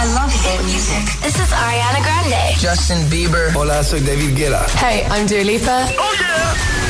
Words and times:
I 0.00 0.06
love 0.14 0.32
hit 0.32 0.64
music. 0.64 1.04
This 1.20 1.36
is 1.36 1.52
Ariana 1.52 2.00
Grande. 2.00 2.56
Justin 2.56 3.06
Bieber. 3.10 3.52
Hola, 3.54 3.84
soy 3.84 4.00
David 4.00 4.34
Guetta. 4.34 4.64
Hey, 4.80 5.04
I'm 5.10 5.26
Dua 5.26 5.44
Lipa. 5.44 5.86
Oh 5.98 6.14
yeah. 6.18 6.80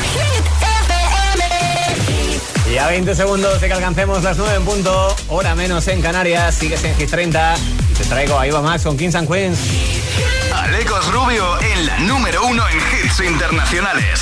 Y 2.71 2.77
a 2.77 2.87
20 2.87 3.13
segundos 3.13 3.59
de 3.59 3.67
que 3.67 3.73
alcancemos 3.73 4.23
las 4.23 4.37
9 4.37 4.55
en 4.55 4.63
punto, 4.63 5.13
hora 5.27 5.55
menos 5.55 5.89
en 5.89 6.01
Canarias, 6.01 6.55
sigues 6.55 6.81
en 6.85 6.95
Hit 6.95 7.09
30 7.09 7.55
y 7.89 7.93
te 7.95 8.05
traigo 8.05 8.39
a 8.39 8.47
Iba 8.47 8.61
Max 8.61 8.83
con 8.83 8.95
Kings 8.95 9.15
and 9.15 9.27
Queens. 9.29 9.59
Alecos 10.55 11.11
Rubio 11.11 11.59
en 11.59 11.85
la 11.85 11.99
número 11.99 12.45
uno 12.45 12.63
en 12.69 12.77
hits 12.77 13.19
internacionales. 13.19 14.21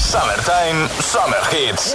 Summertime, 0.00 0.88
Summer 1.00 1.40
Hits. 1.52 1.94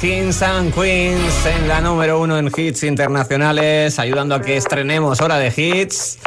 Kings 0.00 0.42
and 0.42 0.72
Queens 0.72 1.46
en 1.46 1.66
la 1.66 1.80
número 1.80 2.20
uno 2.20 2.38
en 2.38 2.50
hits 2.56 2.84
internacionales, 2.84 3.98
ayudando 3.98 4.36
a 4.36 4.40
que 4.40 4.56
estrenemos 4.56 5.20
hora 5.20 5.38
de 5.38 5.52
hits 5.56 6.18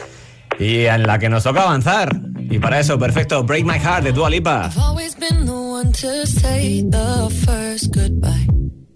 y 0.60 0.86
en 0.86 1.04
la 1.04 1.18
que 1.18 1.30
nos 1.30 1.44
toca 1.44 1.62
avanzar. 1.62 2.10
Y 2.38 2.60
para 2.60 2.82
eso, 2.82 3.00
perfecto, 3.00 3.44
Break 3.44 3.64
My 3.64 3.80
Heart 3.80 4.04
de 4.04 4.12
Dua 4.12 4.30
Lipa. 4.30 4.66
I've 4.66 4.78
always 4.78 5.16
been 5.16 5.46
the 5.46 5.54
one 5.54 5.92
to 5.94 6.26
say 6.26 6.84
the 6.90 7.30
first 7.46 7.94
goodbye. 7.94 8.48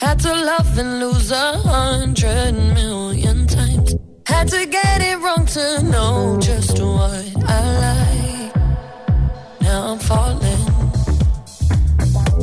Had 0.02 0.19
to 0.19 0.34
love 0.34 0.78
and 0.78 1.00
lose 1.00 1.31
a 1.31 1.57
hundred 1.63 2.53
million 2.74 3.47
times. 3.47 3.96
Had 4.28 4.50
to 4.50 4.66
get 4.66 5.02
it 5.02 5.18
wrong 5.19 5.46
to 5.46 5.84
know 5.84 6.38
just 6.42 6.78
what 6.81 7.24
I 7.47 8.52
like. 8.52 8.56
Now 9.62 9.94
I'm 9.94 10.00
falling. 10.00 10.44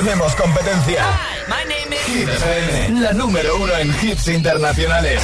tenemos 0.00 0.34
competencia. 0.34 1.04
Hit 2.06 2.26
FM, 2.26 3.00
la 3.00 3.12
número 3.12 3.56
uno 3.56 3.72
en 3.76 3.88
hits 4.02 4.28
internacionales. 4.28 5.20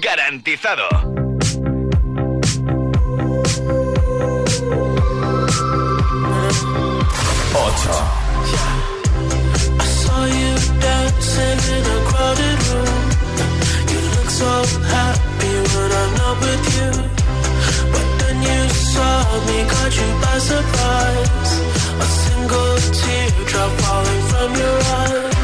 Garantizado. 0.00 0.86
Ocho. 7.64 7.94
I 9.80 9.84
saw 9.84 10.24
you 10.26 10.54
dancing 10.80 11.60
in 11.74 11.84
a 11.84 11.98
crowded 12.08 12.58
room. 12.70 13.02
You 13.90 14.00
look 14.14 14.30
so 14.30 14.52
happy 14.86 15.54
when 15.72 15.90
I'm 16.00 16.12
not 16.20 16.36
with 16.42 16.64
you. 16.76 16.90
But 17.90 18.06
then 18.20 18.36
you 18.40 18.68
saw 18.70 19.16
me, 19.46 19.64
caught 19.68 19.96
you 19.96 20.08
by 20.22 20.38
surprise. 20.38 21.45
Single 22.36 22.76
teardrop 22.92 23.72
falling 23.80 24.22
from 24.28 24.54
your 24.56 24.78
eye. 24.82 25.35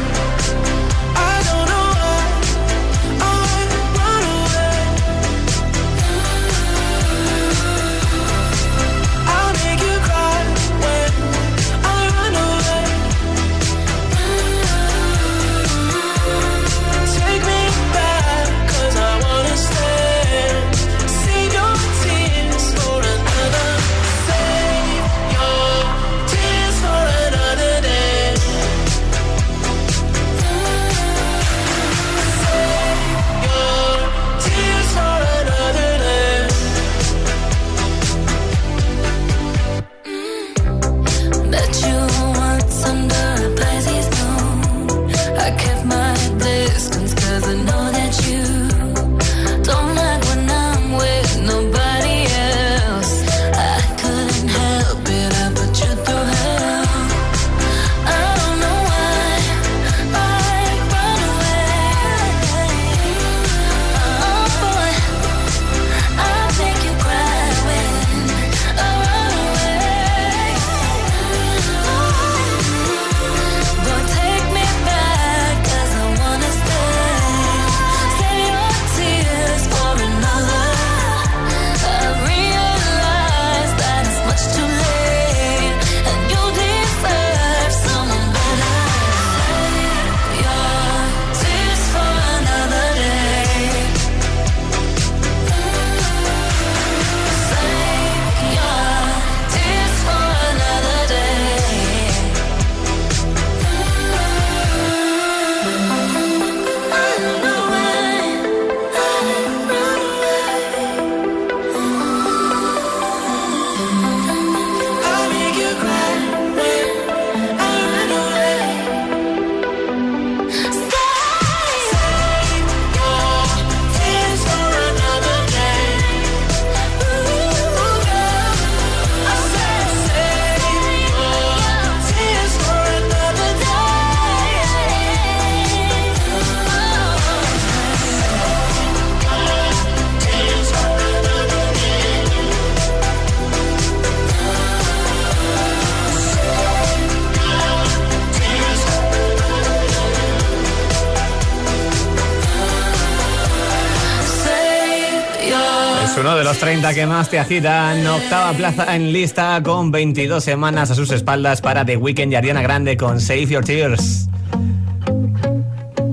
30 156.73 156.93
que 156.95 157.05
más 157.05 157.29
te 157.29 157.37
agitan. 157.37 158.07
Octava 158.07 158.51
plaza 158.53 158.95
en 158.95 159.13
lista 159.13 159.61
con 159.61 159.91
22 159.91 160.43
semanas 160.43 160.89
a 160.89 160.95
sus 160.95 161.11
espaldas 161.11 161.61
para 161.61 161.85
The 161.85 161.97
Weeknd 161.97 162.31
y 162.31 162.35
Ariana 162.35 162.63
Grande 162.63 162.97
con 162.97 163.21
Save 163.21 163.45
Your 163.45 163.63
Tears. 163.63 164.27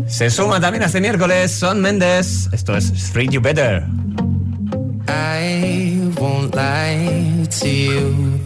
Se 0.07 0.29
suma 0.29 0.61
también 0.61 0.83
este 0.85 1.01
miércoles 1.01 1.51
Son 1.51 1.81
Mendes. 1.81 2.51
Esto 2.53 2.77
es 2.77 2.93
Treat 3.11 3.31
You 3.31 3.41
Better. 3.41 3.87
I 5.09 6.13
won't 6.21 6.55
lie 6.55 7.47
to 7.61 7.67
you. 7.67 8.39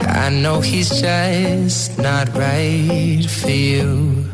I 0.00 0.30
know 0.30 0.62
he's 0.62 0.88
just 0.88 1.98
not 1.98 2.28
right 2.34 3.28
for 3.28 3.50
you. 3.50 4.33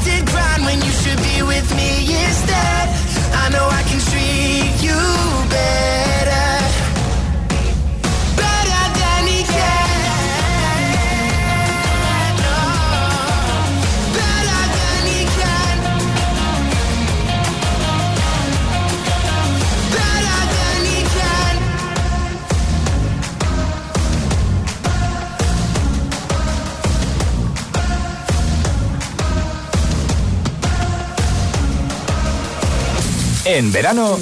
En 33.43 33.71
verano, 33.71 34.17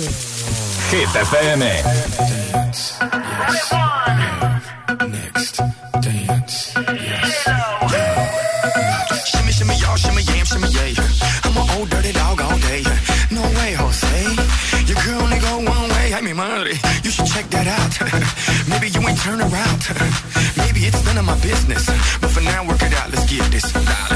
Hit 0.92 1.10
FM. 1.10 1.60
Next, 5.10 5.62
dance. 6.02 6.74
Shimmy, 9.26 9.52
shimmy, 9.52 9.76
y'all, 9.76 9.96
shimmy, 9.98 10.22
shimmy. 10.24 10.68
I'm 11.44 11.58
old 11.78 11.90
dirty 11.90 12.14
dog 12.14 12.42
all 12.42 12.58
day. 12.60 12.84
No 13.32 13.42
way, 13.42 13.74
Jose. 13.74 14.60
Go 15.40 15.58
one 15.58 15.90
way. 15.90 16.14
I 16.14 16.22
mean, 16.22 16.38
you 17.04 17.12
should 17.12 17.26
check 17.28 17.50
that 17.50 17.68
out. 17.68 18.70
Maybe 18.70 18.90
you 18.90 19.02
ain't 19.08 19.20
turn 19.20 19.42
around. 19.42 19.82
Maybe 20.58 20.82
it's 20.88 21.04
none 21.06 21.18
of 21.18 21.26
my 21.26 21.38
business. 21.40 21.86
But 22.22 22.30
for 22.32 22.42
now, 22.42 22.66
work 22.68 22.82
it 22.82 22.94
out. 22.94 23.12
Let's 23.12 23.30
get 23.30 23.52
this. 23.52 24.09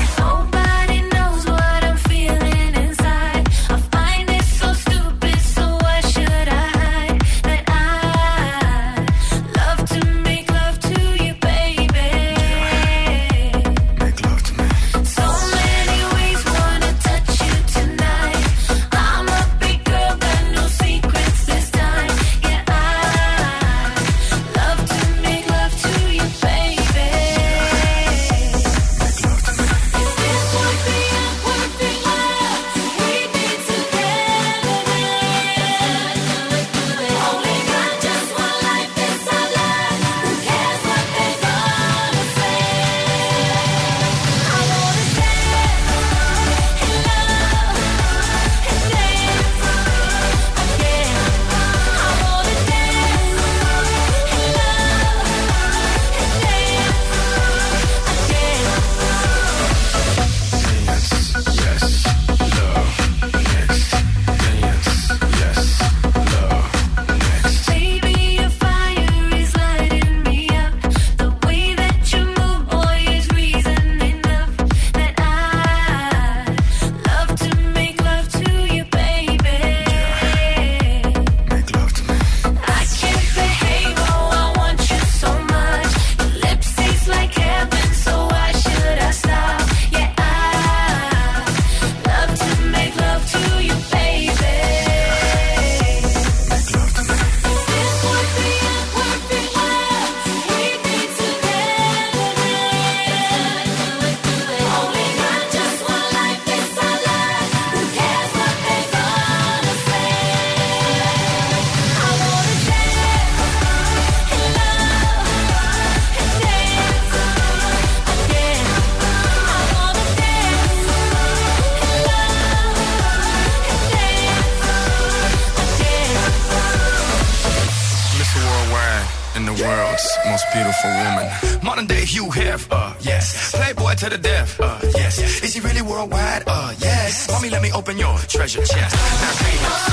to 134.04 134.10
the 134.10 134.18
death. 134.18 134.60
Uh, 134.60 134.80
yes. 134.96 135.20
Is 135.44 135.54
he 135.54 135.62
really 135.62 135.82
worldwide? 135.82 136.44
Uh, 136.46 136.74
yes. 136.80 137.30
Mommy, 137.30 137.50
let 137.50 137.62
me 137.62 137.72
open 137.72 137.98
your 137.98 138.18
treasure 138.28 138.64
chest. 138.66 138.96
Now, 138.96 139.93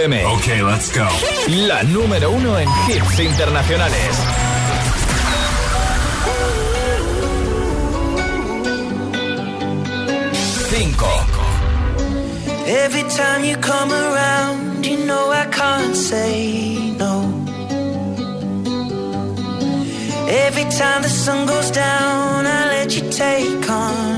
FM. 0.00 0.66
Let's 0.66 0.90
go. 0.96 1.06
La 1.66 1.82
número 1.82 2.30
uno 2.30 2.58
en 2.58 2.68
hits 2.88 3.20
internacionales. 3.20 4.16
Cinco. 10.70 11.06
Every 12.66 13.02
time 13.10 13.44
you 13.44 13.56
come 13.58 13.92
around, 13.92 14.86
you 14.86 15.04
know 15.04 15.30
I 15.32 15.46
can't 15.50 15.94
say 15.94 16.94
no. 16.96 17.24
Every 20.28 20.64
time 20.64 21.02
the 21.02 21.10
sun 21.10 21.46
goes 21.46 21.70
down, 21.70 22.46
I 22.46 22.68
let 22.68 22.96
you 22.96 23.10
take 23.10 23.68
on. 23.68 24.09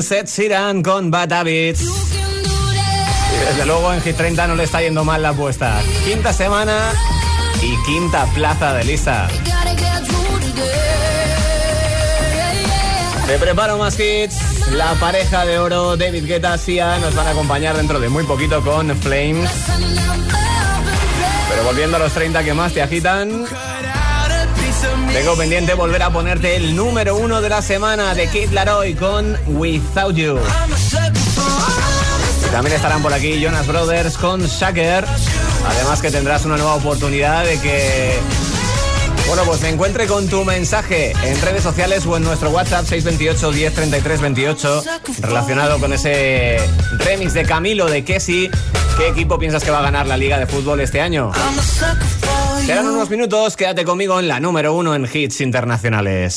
Sheeran, 0.00 0.76
Seth 0.76 0.84
con 0.84 1.10
Bad 1.10 1.46
Y 1.46 1.72
desde 3.46 3.66
luego 3.66 3.92
en 3.92 4.00
Hit 4.00 4.16
30 4.16 4.46
no 4.46 4.54
le 4.54 4.64
está 4.64 4.80
yendo 4.80 5.04
mal 5.04 5.22
la 5.22 5.30
apuesta. 5.30 5.80
Quinta 6.04 6.32
semana 6.32 6.92
y 7.60 7.76
quinta 7.84 8.26
plaza 8.34 8.74
de 8.74 8.84
lista. 8.84 9.28
Te 13.26 13.38
preparo 13.38 13.78
más 13.78 13.98
hits. 13.98 14.70
La 14.70 14.94
pareja 14.94 15.44
de 15.44 15.58
oro 15.58 15.96
David 15.96 16.26
Guetta 16.26 16.56
Sia 16.58 16.98
nos 16.98 17.14
van 17.14 17.26
a 17.26 17.30
acompañar 17.30 17.76
dentro 17.76 17.98
de 17.98 18.08
muy 18.08 18.24
poquito 18.24 18.62
con 18.62 18.96
Flames. 18.96 19.50
Pero 21.50 21.64
volviendo 21.64 21.96
a 21.96 22.00
los 22.00 22.12
30 22.12 22.44
que 22.44 22.54
más 22.54 22.72
te 22.72 22.82
agitan. 22.82 23.46
Tengo 25.12 25.36
pendiente 25.36 25.74
volver 25.74 26.02
a 26.02 26.10
ponerte 26.10 26.56
el 26.56 26.76
número 26.76 27.16
uno 27.16 27.40
de 27.40 27.48
la 27.48 27.62
semana 27.62 28.14
de 28.14 28.28
Kid 28.28 28.50
Laroi 28.50 28.94
con 28.94 29.36
Without 29.46 30.14
You. 30.14 30.38
También 32.52 32.76
estarán 32.76 33.02
por 33.02 33.12
aquí 33.12 33.40
Jonas 33.40 33.66
Brothers 33.66 34.16
con 34.16 34.44
Shaker. 34.46 35.04
Además 35.66 36.00
que 36.00 36.10
tendrás 36.10 36.44
una 36.44 36.56
nueva 36.56 36.74
oportunidad 36.74 37.44
de 37.44 37.58
que... 37.60 38.18
Bueno, 39.26 39.42
pues 39.44 39.60
me 39.60 39.68
encuentre 39.68 40.06
con 40.06 40.26
tu 40.28 40.44
mensaje 40.44 41.12
en 41.22 41.40
redes 41.42 41.62
sociales 41.62 42.06
o 42.06 42.16
en 42.16 42.22
nuestro 42.22 42.48
WhatsApp 42.50 42.86
628 42.86 43.52
1033 43.52 44.20
28 44.22 44.84
relacionado 45.20 45.78
con 45.78 45.92
ese 45.92 46.58
remix 46.92 47.34
de 47.34 47.44
Camilo 47.44 47.86
de 47.86 48.04
Kessi. 48.04 48.50
¿Qué 48.96 49.08
equipo 49.08 49.38
piensas 49.38 49.62
que 49.62 49.70
va 49.70 49.80
a 49.80 49.82
ganar 49.82 50.06
la 50.06 50.16
Liga 50.16 50.38
de 50.38 50.46
Fútbol 50.46 50.80
este 50.80 51.00
año? 51.02 51.30
Quedan 52.68 52.86
unos 52.86 53.08
minutos, 53.08 53.56
quédate 53.56 53.82
conmigo 53.82 54.20
en 54.20 54.28
la 54.28 54.40
número 54.40 54.74
uno 54.74 54.94
en 54.94 55.08
hits 55.10 55.40
internacionales. 55.40 56.36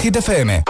Hit 0.00 0.16
FM. 0.16 0.69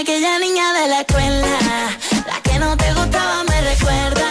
Aquella 0.00 0.38
niña 0.38 0.72
de 0.72 0.88
la 0.88 1.00
escuela, 1.00 1.46
la 2.26 2.40
que 2.42 2.58
no 2.58 2.76
te 2.76 2.92
gustaba, 2.94 3.44
me 3.44 3.60
recuerdas. 3.60 4.21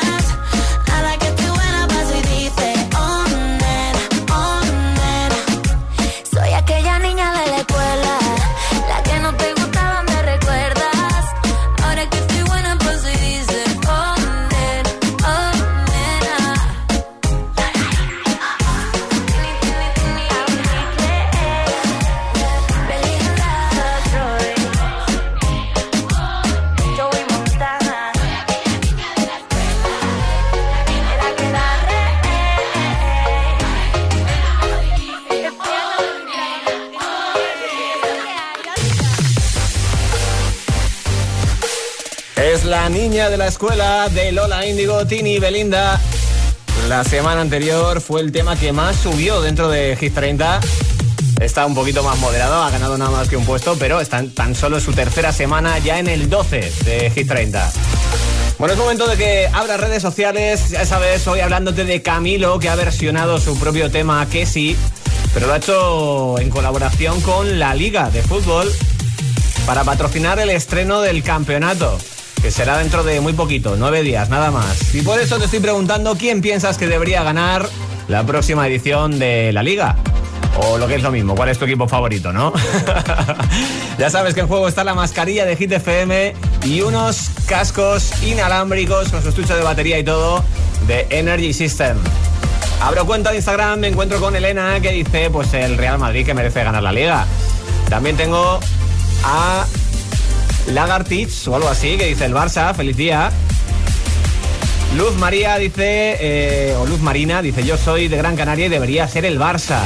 De 43.62 44.32
Lola 44.32 44.66
Índigo, 44.66 45.06
Tini 45.06 45.38
Belinda. 45.38 46.02
La 46.90 47.04
semana 47.04 47.42
anterior 47.42 48.02
fue 48.02 48.22
el 48.22 48.32
tema 48.32 48.56
que 48.56 48.74
más 48.74 48.96
subió 48.96 49.40
dentro 49.40 49.70
de 49.70 49.96
Hit 49.98 50.16
30. 50.16 50.60
Está 51.40 51.68
un 51.68 51.76
poquito 51.76 52.02
más 52.02 52.18
moderado, 52.18 52.64
ha 52.64 52.72
ganado 52.72 52.98
nada 52.98 53.12
más 53.12 53.30
que 53.30 53.38
un 53.38 53.46
puesto, 53.46 53.78
pero 53.78 54.02
está 54.02 54.24
tan 54.34 54.56
solo 54.56 54.80
su 54.80 54.94
tercera 54.94 55.32
semana 55.32 55.78
ya 55.78 56.00
en 56.00 56.08
el 56.08 56.28
12 56.28 56.74
de 56.86 57.12
Hit 57.12 57.28
30. 57.28 57.72
Bueno, 58.58 58.74
es 58.74 58.80
momento 58.80 59.08
de 59.08 59.16
que 59.16 59.48
abra 59.54 59.78
redes 59.78 60.02
sociales. 60.02 60.72
Ya 60.72 60.84
sabes, 60.84 61.28
hoy 61.28 61.42
hablándote 61.42 61.86
de 61.86 62.02
Camilo, 62.02 62.58
que 62.58 62.68
ha 62.68 62.76
versionado 62.76 63.40
su 63.40 63.60
propio 63.60 63.92
tema 63.92 64.28
Que 64.28 64.48
sí, 64.48 64.76
pero 65.36 65.46
lo 65.46 65.54
ha 65.54 65.58
hecho 65.58 66.40
en 66.40 66.50
colaboración 66.50 67.22
con 67.22 67.60
la 67.60 67.76
Liga 67.76 68.10
de 68.10 68.24
Fútbol 68.24 68.74
para 69.68 69.84
patrocinar 69.84 70.40
el 70.40 70.50
estreno 70.50 71.02
del 71.02 71.22
campeonato, 71.22 72.00
que 72.42 72.50
será 72.50 72.78
dentro 72.80 73.04
de 73.04 73.22
muy 73.22 73.34
poquito, 73.34 73.76
nueve 73.78 74.02
días, 74.02 74.30
nada 74.30 74.50
más. 74.50 74.94
Y 74.96 75.02
por 75.02 75.20
eso 75.20 75.38
te 75.38 75.46
estoy 75.46 75.60
preguntando 75.60 76.16
quién 76.16 76.42
piensas 76.42 76.78
que 76.78 76.88
debería 76.88 77.22
ganar 77.24 77.70
la 78.08 78.26
próxima 78.26 78.68
edición 78.68 79.20
de 79.20 79.52
la 79.54 79.62
Liga. 79.62 79.96
O 80.58 80.78
lo 80.78 80.88
que 80.88 80.96
es 80.96 81.04
lo 81.04 81.12
mismo, 81.12 81.36
¿cuál 81.36 81.50
es 81.50 81.58
tu 81.58 81.66
equipo 81.66 81.88
favorito, 81.88 82.34
no? 82.34 82.52
ya 84.00 84.10
sabes 84.10 84.34
que 84.34 84.42
en 84.42 84.48
juego 84.48 84.68
está 84.68 84.84
la 84.84 84.94
mascarilla 84.94 85.46
de 85.46 85.56
Hit 85.56 85.72
FM 85.72 86.34
y 86.66 86.82
unos 86.82 87.30
cascos 87.48 88.12
inalámbricos 88.24 89.10
con 89.10 89.22
su 89.22 89.30
estuche 89.30 89.54
de 89.54 89.64
batería 89.64 89.98
y 90.00 90.04
todo 90.04 90.44
de 90.88 91.08
Energy 91.10 91.54
System. 91.54 91.98
Abro 92.82 93.06
cuenta 93.06 93.30
de 93.30 93.38
Instagram, 93.38 93.80
me 93.80 93.88
encuentro 93.88 94.20
con 94.20 94.36
Elena 94.36 94.80
que 94.82 94.92
dice 94.92 95.30
pues 95.30 95.54
el 95.54 95.78
Real 95.78 96.00
Madrid 96.00 96.26
que 96.26 96.34
merece 96.34 96.64
ganar 96.64 96.84
la 96.84 96.92
liga. 96.92 97.26
También 97.88 98.18
tengo 98.18 98.60
a 99.24 99.66
Lagartich 100.68 101.48
o 101.48 101.56
algo 101.56 101.70
así 101.70 101.98
que 101.98 102.06
dice 102.06 102.26
el 102.26 102.34
Barça, 102.34 102.74
feliz 102.74 102.98
día. 102.98 103.32
Luz 104.98 105.16
María 105.16 105.58
dice, 105.58 106.18
eh, 106.20 106.76
o 106.78 106.86
Luz 106.86 107.00
Marina 107.00 107.42
dice, 107.42 107.64
yo 107.64 107.78
soy 107.78 108.08
de 108.08 108.18
Gran 108.18 108.36
Canaria 108.36 108.66
y 108.66 108.70
debería 108.70 109.08
ser 109.08 109.26
el 109.26 109.40
Barça. 109.40 109.80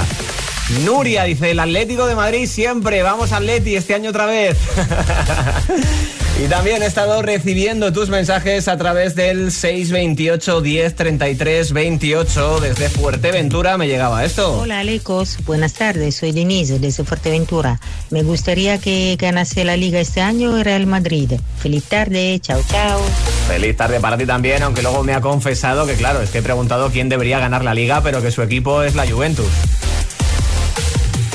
Nuria 0.84 1.26
dice, 1.26 1.52
el 1.52 1.60
Atlético 1.60 2.08
de 2.08 2.16
Madrid 2.16 2.48
siempre, 2.48 3.04
vamos 3.04 3.32
Atleti 3.32 3.76
este 3.76 3.94
año 3.94 4.10
otra 4.10 4.26
vez. 4.26 4.58
y 6.38 6.48
también 6.50 6.84
he 6.84 6.86
estado 6.86 7.22
recibiendo 7.22 7.94
tus 7.94 8.10
mensajes 8.10 8.68
a 8.68 8.78
través 8.78 9.16
del 9.16 9.54
628 9.54 10.62
10 10.62 10.96
33 10.96 11.72
28. 11.72 12.60
Desde 12.60 12.90
Fuerteventura 12.90 13.78
me 13.78 13.88
llegaba 13.88 14.26
esto. 14.26 14.60
Hola 14.60 14.80
Alecos, 14.80 15.38
buenas 15.46 15.74
tardes, 15.74 16.16
soy 16.16 16.34
Denise 16.34 16.80
desde 16.80 17.06
Fuerteventura. 17.06 17.80
Me 18.10 18.24
gustaría 18.24 18.78
que 18.80 19.16
ganase 19.18 19.64
la 19.64 19.78
liga 19.78 20.00
este 20.00 20.22
año 20.22 20.62
Real 20.62 20.86
Madrid. 20.88 21.32
Feliz 21.58 21.86
tarde, 21.86 22.38
chao 22.42 22.62
chao. 22.70 23.00
Feliz 23.48 23.78
tarde 23.78 24.02
para 24.02 24.18
ti 24.18 24.26
también, 24.26 24.62
aunque 24.64 24.82
luego 24.82 25.04
me 25.04 25.14
ha 25.14 25.22
confesado 25.22 25.88
que 25.88 25.94
claro, 25.94 26.22
es 26.22 26.32
que 26.32 26.40
he 26.40 26.44
preguntado 26.44 26.92
quién 26.92 27.08
debería 27.08 27.40
ganar 27.40 27.64
la 27.64 27.74
liga, 27.74 28.02
pero 28.02 28.22
que 28.22 28.32
su 28.32 28.42
equipo 28.42 28.84
es 28.84 28.96
la 28.96 29.08
Juventus. 29.08 29.48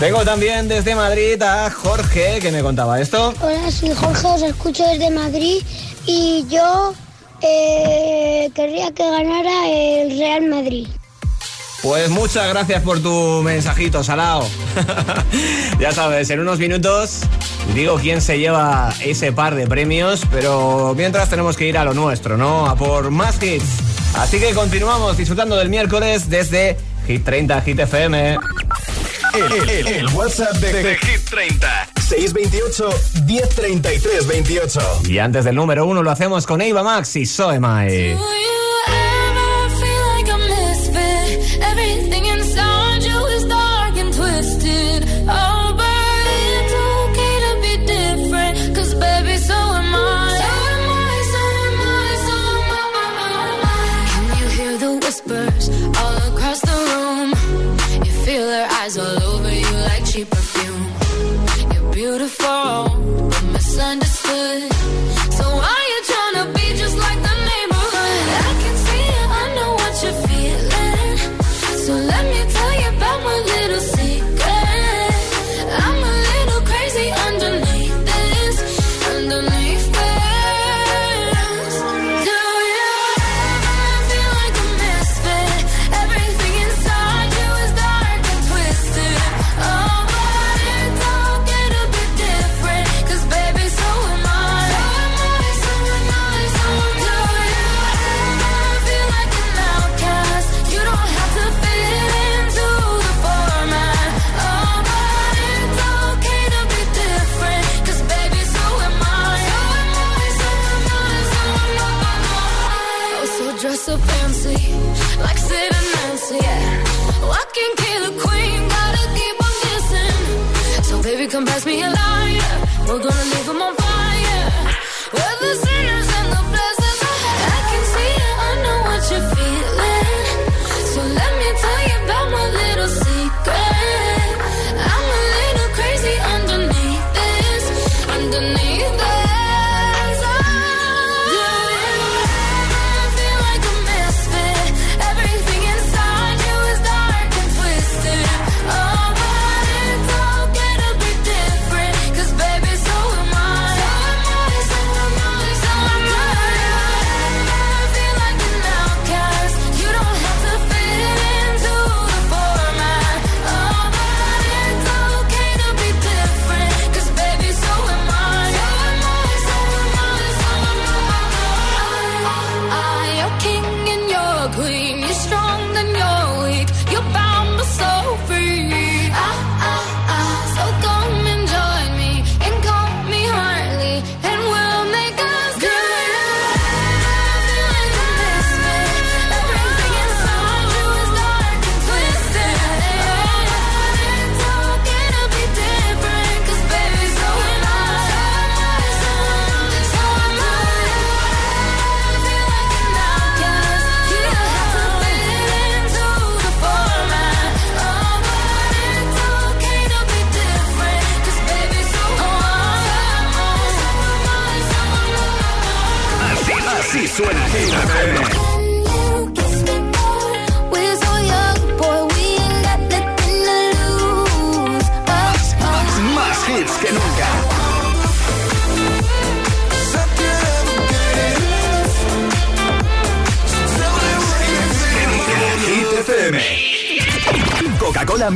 Tengo 0.00 0.24
también 0.24 0.66
desde 0.66 0.94
Madrid 0.94 1.40
a 1.42 1.70
Jorge, 1.70 2.38
que 2.40 2.50
me 2.50 2.62
contaba 2.62 2.98
esto. 3.02 3.34
Hola, 3.42 3.70
soy 3.70 3.90
Jorge, 3.90 4.26
os 4.28 4.42
escucho 4.42 4.82
desde 4.86 5.10
Madrid 5.10 5.62
y 6.06 6.46
yo 6.48 6.94
eh, 7.42 8.50
querría 8.54 8.92
que 8.92 9.02
ganara 9.02 9.68
el 9.68 10.18
Real 10.18 10.48
Madrid. 10.48 10.88
Pues 11.82 12.08
muchas 12.08 12.48
gracias 12.48 12.82
por 12.82 13.02
tu 13.02 13.42
mensajito, 13.42 14.02
Salao. 14.02 14.48
ya 15.78 15.92
sabes, 15.92 16.30
en 16.30 16.40
unos 16.40 16.58
minutos 16.58 17.20
digo 17.74 17.96
quién 17.96 18.22
se 18.22 18.38
lleva 18.38 18.94
ese 19.04 19.32
par 19.32 19.54
de 19.54 19.66
premios, 19.66 20.22
pero 20.30 20.94
mientras 20.96 21.28
tenemos 21.28 21.58
que 21.58 21.68
ir 21.68 21.76
a 21.76 21.84
lo 21.84 21.92
nuestro, 21.92 22.38
¿no? 22.38 22.64
A 22.66 22.74
por 22.74 23.10
más 23.10 23.40
hits. 23.42 23.66
Así 24.14 24.40
que 24.40 24.54
continuamos 24.54 25.18
disfrutando 25.18 25.56
del 25.56 25.68
miércoles 25.68 26.30
desde 26.30 26.78
Hit 27.06 27.22
30 27.22 27.60
Hit 27.60 27.80
FM. 27.80 28.38
El, 29.34 29.68
el- 29.70 29.86
el 29.86 30.06
WhatsApp 30.08 30.54
de, 30.56 30.82
de 30.82 30.96
Hit 30.96 31.28
30 31.30 31.88
628 32.00 32.90
1033 33.26 34.26
28. 34.26 34.80
Y 35.08 35.18
antes 35.18 35.44
del 35.44 35.54
número 35.54 35.86
uno 35.86 36.02
lo 36.02 36.10
hacemos 36.10 36.46
con 36.46 36.60
Eva 36.60 36.82
Max 36.82 37.14
y 37.16 37.26
Soemai. 37.26 38.16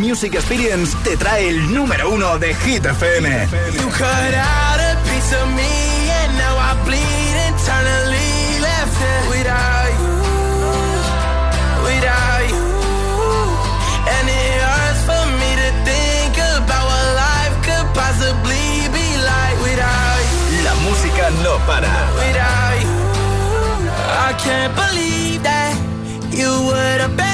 Music 0.05 0.35
Experience 0.35 0.95
te 1.03 1.17
trae 1.17 1.49
el 1.49 1.73
número 1.73 2.11
uno 2.11 2.39
de 2.39 2.55
Hit 2.55 2.85
FM. 2.85 3.49
You 3.81 3.89
cut 3.89 4.35
out 4.35 4.79
a 4.79 4.97
piece 5.09 5.33
of 5.35 5.49
me, 5.49 6.11
and 6.21 6.37
now 6.37 6.57
I 6.59 6.75
bleed 6.85 7.35
internally. 7.49 8.61
Left 8.61 9.01
it 9.01 9.23
without 9.31 9.89
you, 9.97 10.13
without 11.89 12.43
you. 12.53 12.65
And 14.15 14.29
it 14.29 14.61
hurts 14.61 15.03
for 15.09 15.25
me 15.41 15.51
to 15.63 15.71
think 15.89 16.37
about 16.61 16.85
what 16.85 17.07
life 17.25 17.57
could 17.65 17.87
possibly 17.95 18.85
be 18.93 19.09
like 19.25 19.57
without 19.65 20.21
you, 20.53 20.65
La 20.69 20.75
música 20.85 21.31
no 21.43 21.57
para. 21.67 21.89
without 22.21 22.77
you. 22.85 22.93
I 24.29 24.35
can't 24.45 24.75
believe 24.77 25.43
that 25.45 25.73
you 26.31 26.51
would 26.67 27.01
have. 27.01 27.34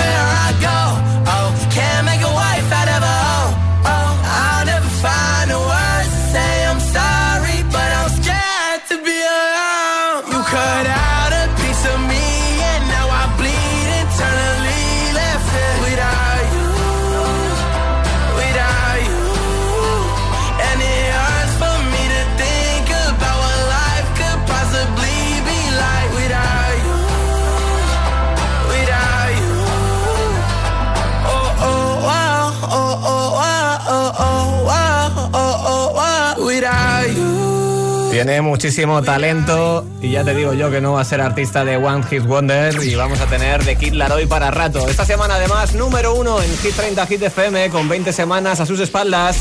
Tiene 38.23 38.39
muchísimo 38.41 39.01
talento 39.01 39.83
y 39.99 40.11
ya 40.11 40.23
te 40.23 40.35
digo 40.35 40.53
yo 40.53 40.69
que 40.69 40.79
no 40.79 40.93
va 40.93 41.01
a 41.01 41.03
ser 41.03 41.21
artista 41.21 41.65
de 41.65 41.77
One 41.77 42.03
Hit 42.03 42.23
Wonder 42.23 42.75
y 42.83 42.93
vamos 42.93 43.19
a 43.19 43.25
tener 43.25 43.65
de 43.65 43.75
Kid 43.75 43.93
Laroi 43.93 44.27
para 44.27 44.51
rato. 44.51 44.87
Esta 44.87 45.05
semana 45.05 45.37
además 45.37 45.73
número 45.73 46.13
uno 46.13 46.39
en 46.39 46.55
Hit 46.59 46.75
30 46.75 47.07
Hit 47.07 47.23
FM 47.23 47.71
con 47.71 47.89
20 47.89 48.13
semanas 48.13 48.59
a 48.59 48.67
sus 48.67 48.79
espaldas. 48.79 49.37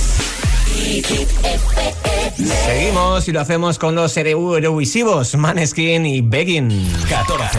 Seguimos 2.64 3.28
y 3.28 3.32
lo 3.32 3.42
hacemos 3.42 3.78
con 3.78 3.94
los 3.94 4.16
Eurovisivos, 4.16 5.34
Maneskin 5.34 6.06
y 6.06 6.22
Begging. 6.22 6.90
14. 7.06 7.58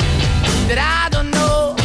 that 0.71 0.79
I 0.79 1.09
don't 1.09 1.31
know. 1.31 1.75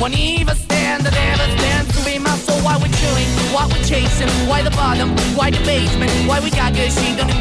Won't 0.00 0.18
even 0.18 0.56
stand, 0.56 1.06
that 1.06 1.14
ever 1.14 1.46
stand 1.58 1.86
to 1.94 1.98
be 2.04 2.18
my 2.18 2.34
soul. 2.42 2.58
Why 2.66 2.76
we're 2.76 2.90
chewing, 2.90 3.30
why 3.54 3.70
we're 3.70 3.86
chasing, 3.86 4.28
why 4.50 4.62
the 4.62 4.74
bottom, 4.74 5.14
why 5.38 5.50
the 5.50 5.62
basement, 5.62 6.10
why 6.28 6.40
we 6.40 6.50
got 6.50 6.74
good, 6.74 6.90
she 6.90 7.14
don't. 7.16 7.36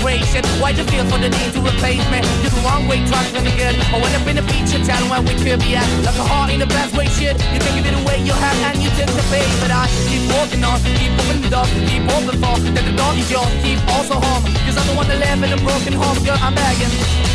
Why 0.65 0.73
the 0.73 0.81
feel 0.89 1.05
for 1.05 1.21
the 1.21 1.29
need 1.29 1.53
to 1.53 1.61
replace 1.61 2.01
me? 2.09 2.21
You're 2.41 2.49
the 2.49 2.61
wrong 2.65 2.87
way, 2.87 2.97
trying 3.05 3.29
to 3.37 3.41
good. 3.53 3.77
I 3.93 4.01
went 4.01 4.17
up 4.17 4.25
in 4.25 4.37
a 4.37 4.45
feature 4.49 4.81
town 4.81 5.09
where 5.13 5.21
we 5.21 5.37
could 5.37 5.61
be 5.61 5.77
at. 5.77 5.85
Like 6.01 6.17
a 6.17 6.25
heart 6.25 6.49
in 6.49 6.59
the 6.59 6.65
best 6.65 6.97
way, 6.97 7.05
shit. 7.05 7.37
You 7.53 7.59
can 7.61 7.73
give 7.77 7.85
it 7.85 7.93
away, 8.01 8.17
you 8.25 8.33
have, 8.33 8.57
and 8.65 8.81
you 8.81 8.89
take 8.97 9.13
the 9.13 9.21
pay. 9.29 9.45
But 9.61 9.69
I 9.69 9.85
keep 10.09 10.25
walking 10.33 10.63
on, 10.65 10.81
keep 10.97 11.13
opening 11.21 11.45
the 11.45 11.51
door, 11.53 11.65
keep 11.85 12.01
open 12.17 12.37
for 12.41 12.57
that 12.73 12.85
the 12.85 12.95
dog 12.97 13.17
is 13.17 13.29
yours, 13.29 13.51
keep 13.61 13.77
also 13.93 14.17
home. 14.17 14.41
Cause 14.65 14.77
I'm 14.77 14.87
the 14.89 14.95
one 14.97 15.07
that 15.09 15.19
live 15.21 15.43
in 15.45 15.53
a 15.53 15.59
broken 15.61 15.93
home, 15.93 16.17
girl, 16.25 16.39
I'm 16.41 16.55
begging. 16.55 17.34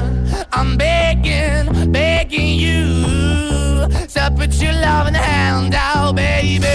I'm 0.53 0.77
begging, 0.77 1.91
begging 1.91 2.59
you 2.59 3.87
to 3.87 4.33
put 4.35 4.53
your 4.61 4.73
loving 4.73 5.13
hand 5.13 5.73
out, 5.73 6.15
baby. 6.15 6.67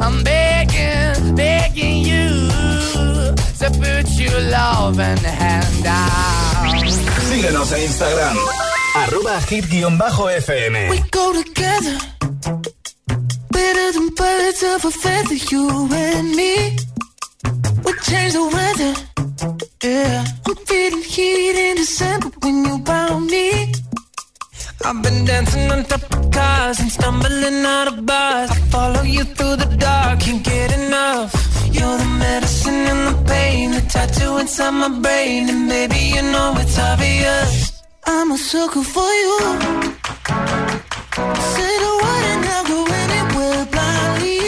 I'm 0.00 0.22
begging, 0.24 1.34
begging 1.34 1.98
you 1.98 2.48
to 3.60 3.70
put 3.78 4.08
your 4.18 4.40
loving 4.50 5.18
hand 5.18 5.86
out. 5.86 6.10
Síguenos 7.28 7.72
en 7.72 7.82
Instagram. 7.82 8.36
Arroba 8.96 9.40
hit-fm. 9.48 10.90
We 10.90 10.98
go 11.10 11.32
together. 11.32 11.98
Better 13.50 13.92
than 13.92 14.08
birds 14.14 14.62
of 14.62 14.84
a 14.84 14.90
feather, 14.90 15.38
you 15.50 15.88
and 15.92 16.34
me. 16.34 16.76
Change 18.02 18.32
the 18.32 18.44
weather. 18.56 18.92
Yeah. 19.82 20.24
I'm 20.46 20.56
feeling 20.66 21.02
heat 21.02 21.56
in 21.56 21.76
December 21.76 22.30
when 22.42 22.64
you 22.64 22.84
found 22.84 23.26
me. 23.26 23.72
I've 24.84 25.02
been 25.02 25.24
dancing 25.24 25.70
on 25.70 25.84
top 25.84 26.02
of 26.12 26.30
cars 26.30 26.80
and 26.80 26.90
stumbling 26.90 27.64
out 27.64 27.88
of 27.88 28.06
bars. 28.06 28.50
I 28.50 28.56
follow 28.74 29.02
you 29.02 29.24
through 29.24 29.56
the 29.56 29.76
dark, 29.76 30.20
can't 30.20 30.42
get 30.42 30.72
enough. 30.72 31.30
You're 31.70 31.98
the 31.98 32.10
medicine 32.18 32.82
and 32.92 33.02
the 33.08 33.16
pain, 33.28 33.72
the 33.72 33.82
tattoo 33.82 34.38
inside 34.38 34.70
my 34.70 34.88
brain, 35.00 35.48
and 35.50 35.68
baby 35.68 36.02
you 36.16 36.22
know 36.22 36.54
it's 36.56 36.78
obvious. 36.78 37.82
I'm 38.06 38.32
a 38.32 38.38
sucker 38.38 38.82
for 38.82 39.10
you. 39.22 39.38
Say 41.54 41.72
the 41.84 41.92
word 42.02 42.24
and 42.32 42.44
I'll 42.54 42.66
go 42.72 42.80
anywhere 43.02 43.64
blindly. 43.74 44.40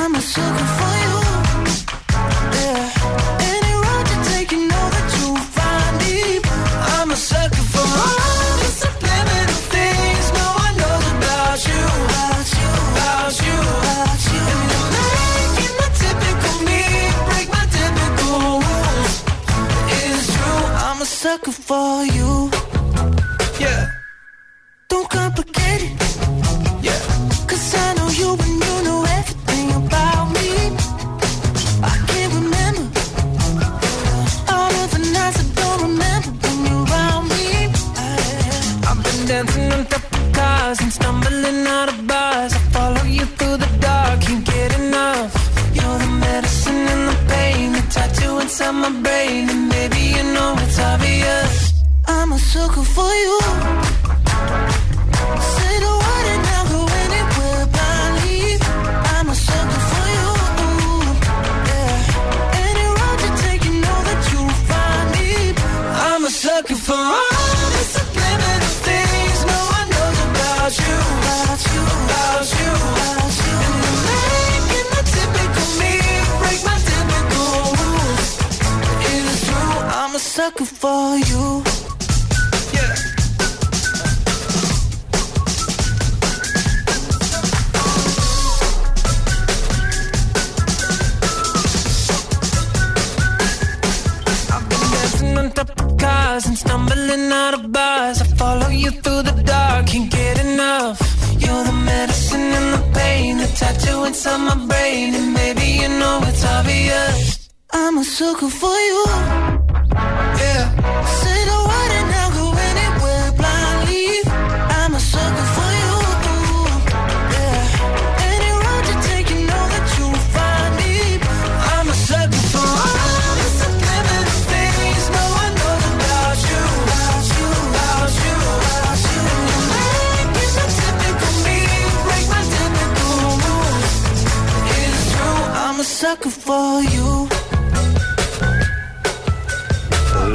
I'm 0.00 0.14
a 0.14 0.20
sucker 0.20 0.68
for 0.76 0.92
you. 0.92 0.97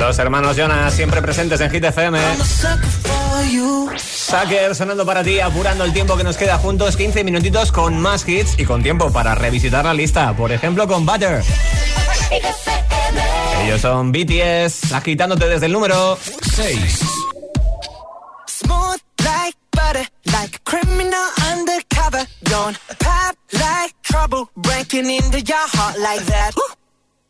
Los 0.03 0.19
hermanos 0.19 0.57
Jonas 0.57 0.93
siempre 0.93 1.21
presentes 1.21 1.61
en 1.61 1.71
Hit 1.71 1.85
FM. 1.85 2.19
Sucker 3.97 4.75
sonando 4.75 5.05
para 5.05 5.23
ti, 5.23 5.39
apurando 5.39 5.85
el 5.85 5.93
tiempo 5.93 6.17
que 6.17 6.25
nos 6.25 6.35
queda 6.35 6.57
juntos, 6.57 6.97
15 6.97 7.23
minutitos 7.23 7.71
con 7.71 8.01
más 8.01 8.27
hits 8.27 8.59
y 8.59 8.65
con 8.65 8.83
tiempo 8.83 9.13
para 9.13 9.33
revisitar 9.33 9.85
la 9.85 9.93
lista, 9.93 10.33
por 10.35 10.51
ejemplo 10.51 10.89
con 10.89 11.05
Butter. 11.05 11.41
Ellos 13.63 13.79
son 13.79 14.11
BTS, 14.11 14.91
agitándote 14.91 15.47
desde 15.47 15.67
el 15.67 15.71
número 15.71 16.19
6. 16.53 16.99
Smooth 18.47 18.99
like 19.23 19.57
butter, 19.71 20.05
like 20.25 20.57
a 20.57 20.69
criminal 20.69 21.29
undercover. 21.49 22.27
Don't 22.41 22.77
pop 22.99 23.37
like 23.53 23.95
trouble, 24.01 24.49
breaking 24.57 25.09
into 25.09 25.39
your 25.39 25.65
heart 25.71 25.97
like 25.97 26.25
that. 26.25 26.51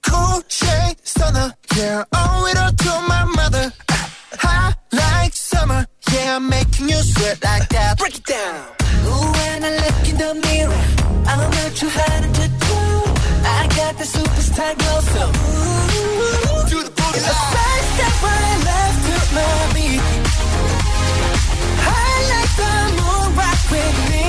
Cool 0.08 0.42
shade 0.48 0.98
stunner, 1.04 1.54
yeah, 1.76 2.04
owe 2.14 2.46
it 2.52 2.58
all 2.58 2.72
to 2.72 2.92
my 3.08 3.24
mother. 3.36 3.72
Ah, 3.92 4.10
Hot 4.40 4.76
like 4.92 5.34
summer, 5.34 5.86
yeah, 6.12 6.36
I'm 6.36 6.50
making 6.50 6.90
you 6.90 6.98
sweat 6.98 7.44
like 7.44 7.68
that. 7.70 7.98
Break 7.98 8.16
it 8.18 8.26
down. 8.26 8.56
Ooh, 9.08 9.32
when 9.38 9.64
I 9.64 9.72
look 9.84 10.10
in 10.10 10.18
the 10.18 10.32
mirror, 10.48 10.84
I'm 11.30 11.40
not 11.58 11.72
too 11.80 11.90
hard 11.90 12.24
to 12.40 12.46
do. 12.68 12.80
I 13.58 13.68
got 13.80 13.94
the 13.98 14.06
superstar 14.16 14.74
glow, 14.80 15.00
so 15.14 15.24
ooh, 15.24 16.70
do 16.70 16.78
the 16.84 16.92
booty. 16.98 17.20
A 17.20 17.34
side 17.54 17.86
step 17.94 18.16
when 18.24 18.42
I 18.54 18.56
left 18.70 19.00
to 19.08 19.16
my 19.38 19.54
beat. 19.74 20.02
I 21.86 22.12
like 22.34 22.54
the 22.62 22.74
moon 22.98 23.28
rock 23.40 23.62
with 23.74 23.98
me, 24.12 24.26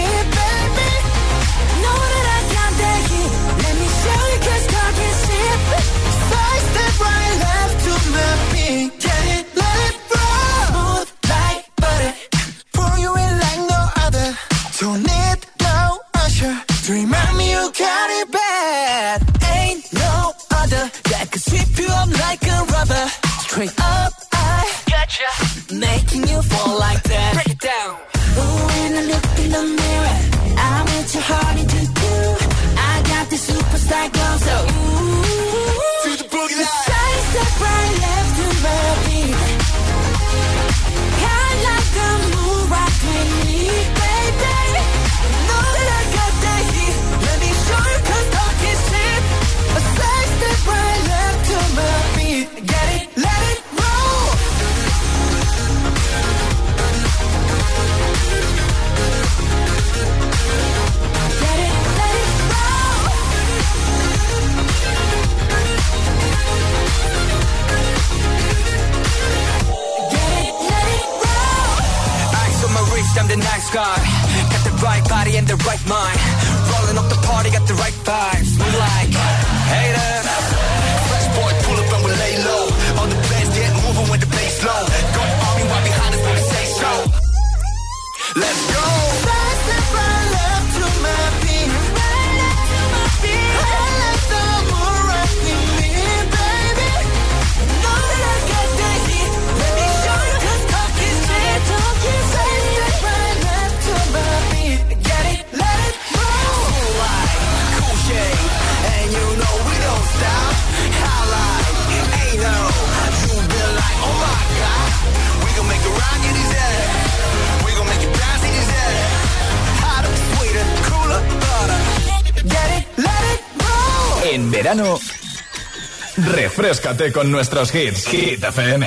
refrescate 126.85 127.13
con 127.13 127.31
nuestros 127.31 127.71
hits. 127.71 128.07
Hit 128.07 128.41
FM. 128.41 128.85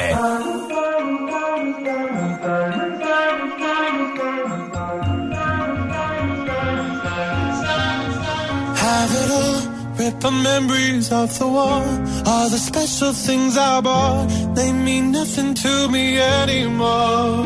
Have 8.76 9.16
it 9.16 9.32
all, 9.32 9.62
rip 9.98 10.20
the 10.20 10.32
memories 10.32 11.12
off 11.12 11.40
the 11.40 11.48
wall. 11.48 11.84
All 12.26 12.50
the 12.50 12.60
special 12.60 13.14
things 13.14 13.58
I 13.58 13.82
bought, 13.82 14.28
they 14.56 14.72
mean 14.72 15.12
nothing 15.12 15.54
to 15.56 15.90
me 15.90 16.20
anymore. 16.20 17.44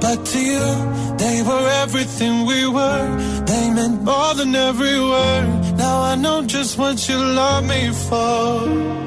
But 0.00 0.24
to 0.26 0.38
you, 0.38 1.16
they 1.16 1.42
were 1.42 1.68
everything 1.82 2.46
we 2.46 2.66
were. 2.68 3.16
They 3.46 3.70
meant 3.70 4.02
more 4.02 4.34
than 4.34 4.54
every 4.54 5.00
word. 5.00 5.76
Now 5.76 6.02
I 6.02 6.14
know 6.16 6.42
just 6.42 6.78
what 6.78 7.08
you 7.08 7.16
love 7.16 7.64
me 7.66 7.90
for. 8.08 9.06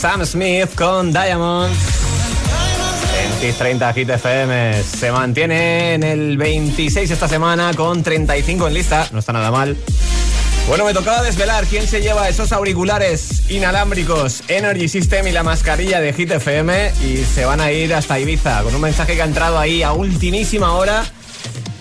Sam 0.00 0.24
Smith 0.24 0.74
con 0.76 1.12
Diamonds. 1.12 1.76
En 3.22 3.40
Hit 3.42 3.54
30 3.54 3.92
Hit 3.92 4.08
FM 4.08 4.82
se 4.82 5.12
mantiene 5.12 5.92
en 5.92 6.02
el 6.02 6.38
26 6.38 7.10
esta 7.10 7.28
semana 7.28 7.74
con 7.74 8.02
35 8.02 8.68
en 8.68 8.72
lista. 8.72 9.06
No 9.12 9.18
está 9.18 9.34
nada 9.34 9.50
mal. 9.50 9.76
Bueno, 10.68 10.86
me 10.86 10.94
tocaba 10.94 11.22
desvelar 11.22 11.66
quién 11.66 11.86
se 11.86 12.00
lleva 12.00 12.30
esos 12.30 12.50
auriculares 12.52 13.50
inalámbricos 13.50 14.42
Energy 14.48 14.88
System 14.88 15.26
y 15.26 15.32
la 15.32 15.42
mascarilla 15.42 16.00
de 16.00 16.14
Hit 16.14 16.30
FM 16.30 16.92
y 17.04 17.18
se 17.18 17.44
van 17.44 17.60
a 17.60 17.70
ir 17.70 17.92
hasta 17.92 18.18
Ibiza 18.18 18.62
con 18.62 18.74
un 18.74 18.80
mensaje 18.80 19.16
que 19.16 19.20
ha 19.20 19.26
entrado 19.26 19.58
ahí 19.58 19.82
a 19.82 19.92
ultimísima 19.92 20.72
hora 20.72 21.04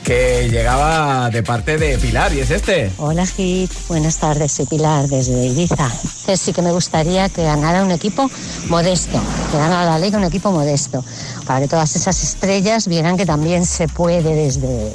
que 0.10 0.50
llegaba 0.50 1.30
de 1.30 1.44
parte 1.44 1.78
de 1.78 1.96
Pilar 2.00 2.34
y 2.34 2.40
es 2.40 2.50
este. 2.50 2.92
Hola 2.98 3.28
Hit, 3.28 3.72
buenas 3.88 4.18
tardes, 4.18 4.54
soy 4.54 4.66
Pilar 4.66 5.08
desde 5.08 5.46
Ibiza. 5.46 5.88
Eh, 6.28 6.36
sí 6.36 6.52
que 6.52 6.64
me 6.64 6.72
gustaría 6.72 7.30
que 7.30 7.44
ganara 7.44 7.84
un 7.84 7.92
equipo 7.92 8.28
modesto, 8.70 9.22
que 9.52 9.58
ganara 9.60 9.86
la 9.86 10.00
liga 10.00 10.18
un 10.18 10.24
equipo 10.24 10.52
modesto, 10.52 11.06
para 11.46 11.60
que 11.60 11.68
todas 11.68 11.96
esas 11.96 12.24
estrellas 12.24 12.88
vieran 12.88 13.18
que 13.18 13.28
también 13.28 13.68
se 13.68 13.88
puede 13.88 14.34
desde, 14.34 14.92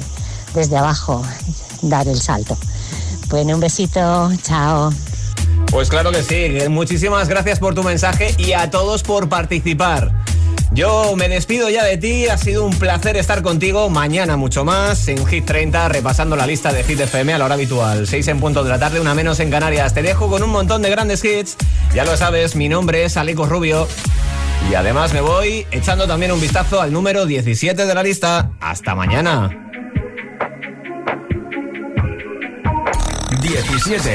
desde 0.53 0.75
abajo 0.75 1.21
dar 1.81 2.09
el 2.09 2.19
salto. 2.19 2.57
Bueno, 3.29 3.53
un 3.53 3.61
besito, 3.61 4.33
chao. 4.43 4.91
Pues 5.71 5.87
claro 5.87 6.11
que 6.11 6.23
sí, 6.23 6.67
muchísimas 6.67 7.29
gracias 7.29 7.59
por 7.59 7.73
tu 7.73 7.83
mensaje 7.83 8.35
y 8.37 8.51
a 8.51 8.69
todos 8.69 9.01
por 9.01 9.29
participar. 9.29 10.24
Yo 10.71 11.15
me 11.15 11.29
despido 11.29 11.69
ya 11.69 11.83
de 11.83 11.97
ti, 11.97 12.27
ha 12.27 12.37
sido 12.37 12.65
un 12.65 12.77
placer 12.77 13.15
estar 13.17 13.41
contigo. 13.41 13.89
Mañana 13.89 14.35
mucho 14.35 14.65
más 14.65 15.07
en 15.07 15.25
Hit 15.25 15.45
30, 15.45 15.89
repasando 15.89 16.35
la 16.35 16.45
lista 16.45 16.73
de 16.73 16.83
Hit 16.83 16.99
FM 16.99 17.33
a 17.33 17.37
la 17.37 17.45
hora 17.45 17.53
habitual. 17.55 18.07
6 18.07 18.27
en 18.27 18.39
punto 18.39 18.63
de 18.63 18.69
la 18.69 18.79
tarde, 18.79 18.99
una 18.99 19.13
menos 19.13 19.39
en 19.39 19.51
Canarias. 19.51 19.93
Te 19.93 20.01
dejo 20.01 20.29
con 20.29 20.43
un 20.43 20.49
montón 20.49 20.81
de 20.81 20.89
grandes 20.89 21.23
hits. 21.23 21.55
Ya 21.93 22.03
lo 22.03 22.17
sabes, 22.17 22.55
mi 22.55 22.67
nombre 22.67 23.05
es 23.05 23.15
Aleco 23.15 23.45
Rubio. 23.45 23.87
Y 24.69 24.73
además 24.73 25.13
me 25.13 25.21
voy 25.21 25.65
echando 25.71 26.07
también 26.07 26.31
un 26.31 26.41
vistazo 26.41 26.81
al 26.81 26.91
número 26.91 27.25
17 27.25 27.85
de 27.85 27.93
la 27.93 28.03
lista. 28.03 28.51
Hasta 28.59 28.95
mañana. 28.95 29.49
17. 33.41 34.11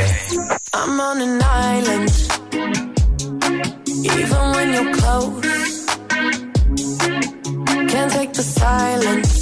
Can't 7.90 8.12
take 8.12 8.32
the 8.32 8.42
silence. 8.42 9.39